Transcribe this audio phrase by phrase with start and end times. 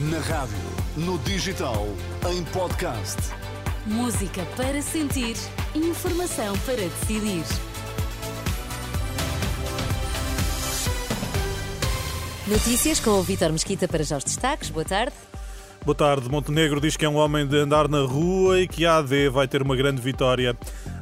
[0.00, 0.56] Na rádio,
[0.96, 1.88] no digital,
[2.30, 3.16] em podcast.
[3.84, 5.34] Música para sentir,
[5.74, 7.42] informação para decidir.
[12.46, 14.70] Notícias com o Vítor Mesquita para já os destaques.
[14.70, 15.16] Boa tarde.
[15.84, 16.28] Boa tarde.
[16.28, 19.48] Montenegro diz que é um homem de andar na rua e que a AD vai
[19.48, 20.56] ter uma grande vitória.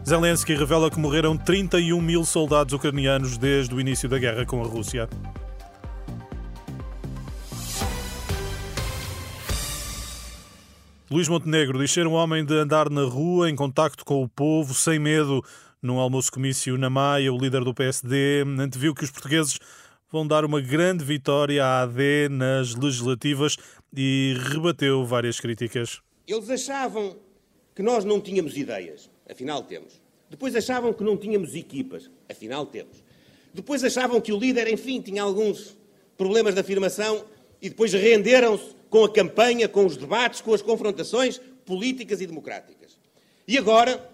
[0.08, 4.66] Zelensky revela que morreram 31 mil soldados ucranianos desde o início da guerra com a
[4.66, 5.06] Rússia.
[11.08, 14.74] Luís Montenegro diz ser um homem de andar na rua, em contacto com o povo,
[14.74, 15.40] sem medo.
[15.80, 19.56] Num almoço comício na Maia, o líder do PSD anteviu que os portugueses
[20.10, 23.56] vão dar uma grande vitória à AD nas legislativas
[23.96, 26.00] e rebateu várias críticas.
[26.26, 27.16] Eles achavam
[27.72, 30.02] que nós não tínhamos ideias, afinal temos.
[30.28, 33.04] Depois achavam que não tínhamos equipas, afinal temos.
[33.54, 35.78] Depois achavam que o líder, enfim, tinha alguns
[36.18, 37.24] problemas de afirmação
[37.62, 42.98] e depois renderam-se com a campanha, com os debates, com as confrontações políticas e democráticas.
[43.46, 44.10] E agora,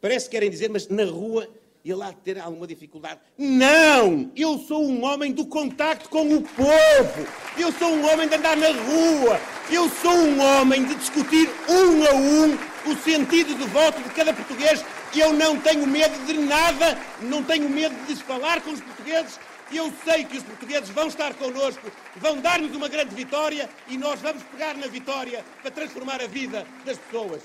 [0.00, 1.48] parece que querem dizer, mas na rua
[1.84, 3.20] ele há de ter alguma dificuldade.
[3.36, 4.30] Não!
[4.36, 7.26] Eu sou um homem do contacto com o povo.
[7.56, 9.40] Eu sou um homem de andar na rua.
[9.70, 12.58] Eu sou um homem de discutir um a um
[12.90, 14.84] o sentido de voto de cada português.
[15.14, 19.38] Eu não tenho medo de nada, não tenho medo de falar com os portugueses.
[19.70, 24.20] Eu sei que os portugueses vão estar connosco, vão dar-nos uma grande vitória e nós
[24.20, 27.42] vamos pegar na vitória para transformar a vida das pessoas.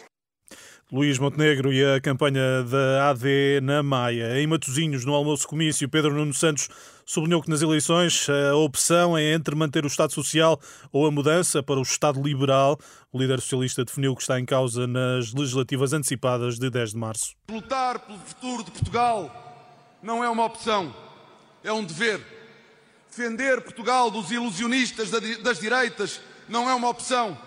[0.91, 4.39] Luís Montenegro e a campanha da AD na Maia.
[4.39, 6.69] Em Matosinhos, no almoço comício, Pedro Nuno Santos
[7.05, 10.59] sublinhou que nas eleições a opção é entre manter o Estado Social
[10.91, 12.77] ou a mudança para o Estado Liberal.
[13.11, 17.35] O líder socialista definiu que está em causa nas legislativas antecipadas de 10 de março.
[17.49, 20.93] Lutar pelo futuro de Portugal não é uma opção,
[21.63, 22.19] é um dever.
[23.09, 26.19] Defender Portugal dos ilusionistas das direitas
[26.49, 27.37] não é uma opção,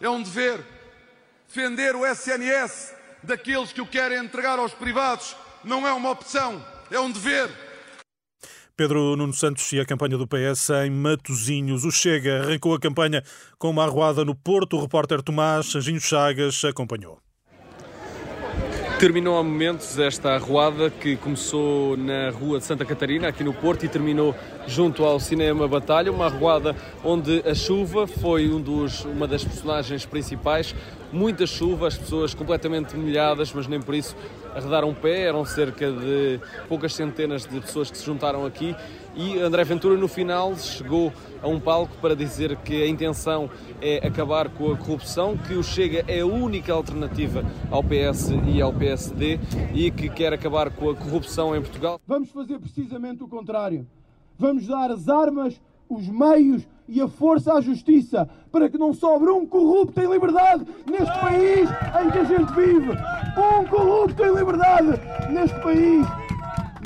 [0.00, 0.64] é um dever.
[1.48, 7.00] Defender o SNS daqueles que o querem entregar aos privados não é uma opção, é
[7.00, 7.50] um dever.
[8.76, 11.84] Pedro Nuno Santos e a campanha do PS em Matosinhos.
[11.84, 13.24] O Chega arrancou a campanha
[13.58, 14.76] com uma arruada no Porto.
[14.76, 17.18] O repórter Tomás Anjinho Chagas acompanhou.
[18.98, 23.84] Terminou há momentos esta arruada que começou na Rua de Santa Catarina, aqui no Porto,
[23.84, 24.34] e terminou
[24.66, 30.04] junto ao Cinema Batalha, uma arruada onde a chuva foi um dos, uma das personagens
[30.04, 30.74] principais.
[31.12, 34.16] Muita chuva, as pessoas completamente molhadas, mas nem por isso
[34.54, 35.22] arredaram o pé.
[35.22, 38.74] Eram cerca de poucas centenas de pessoas que se juntaram aqui
[39.18, 43.50] e André Ventura no final chegou a um palco para dizer que a intenção
[43.82, 48.62] é acabar com a corrupção, que o Chega é a única alternativa ao PS e
[48.62, 49.40] ao PSD
[49.74, 52.00] e que quer acabar com a corrupção em Portugal.
[52.06, 53.84] Vamos fazer precisamente o contrário.
[54.38, 59.30] Vamos dar as armas, os meios e a força à justiça para que não sobre
[59.30, 61.68] um corrupto em liberdade neste país
[62.02, 62.92] em que a gente vive.
[63.36, 65.00] Um corrupto em liberdade
[65.30, 66.06] neste país.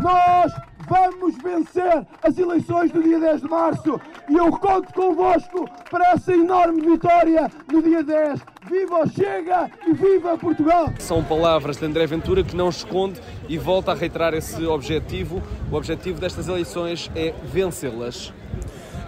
[0.02, 0.52] Nós
[0.88, 6.32] vamos vencer as eleições do dia 10 de março e eu conto convosco para essa
[6.32, 8.40] enorme vitória no dia 10.
[8.68, 10.92] Viva o Chega e viva Portugal!
[10.98, 15.42] São palavras de André Ventura que não esconde e volta a reiterar esse objetivo.
[15.70, 18.32] O objetivo destas eleições é vencê-las.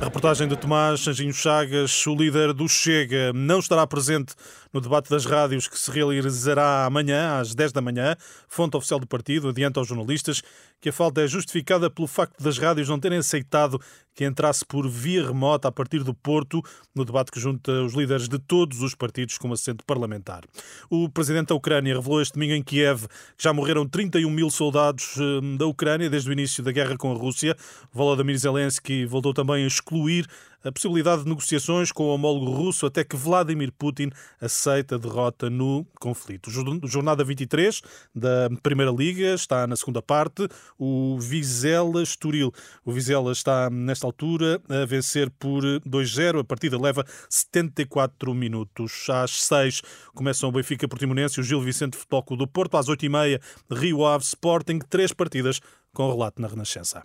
[0.01, 4.35] A reportagem de Tomás Anjinho Chagas, o líder do Chega, não estará presente
[4.75, 8.17] no debate das rádios que se realizará amanhã, às 10 da manhã.
[8.49, 10.43] Fonte oficial do partido adianta aos jornalistas
[10.81, 13.81] que a falta é justificada pelo facto das rádios não terem aceitado
[14.15, 16.63] que entrasse por via remota a partir do Porto,
[16.95, 20.43] no debate que junta os líderes de todos os partidos com assento parlamentar.
[20.91, 23.07] O presidente da Ucrânia revelou este domingo em Kiev
[23.37, 27.13] que já morreram 31 mil soldados hum, da Ucrânia desde o início da guerra com
[27.13, 27.57] a Rússia.
[27.93, 30.27] Volodymyr Zelensky voltou também a excluir
[30.65, 34.11] a possibilidade de negociações com o homólogo russo até que Vladimir Putin
[34.41, 36.51] aceita a derrota no conflito.
[36.85, 37.83] Jornada 23
[38.15, 40.49] da Primeira Liga está na segunda parte.
[40.79, 42.53] O Vizela Estoril.
[42.85, 46.41] O Vizela está, nesta altura, a vencer por 2-0.
[46.41, 49.07] A partida leva 74 minutos.
[49.11, 49.83] Às 6
[50.15, 52.77] começam o Benfica Portimonense e o Gil Vicente Futebol Clube do Porto.
[52.79, 53.41] Às 8h30,
[53.71, 54.79] Rio Ave Sporting.
[54.89, 55.61] Três partidas
[55.93, 57.03] com relato na Renascença.